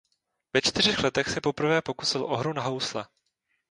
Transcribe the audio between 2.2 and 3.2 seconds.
o hru na housle.